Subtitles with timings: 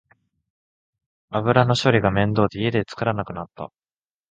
[1.29, 3.71] 油の処理が面倒で家で作らなくなった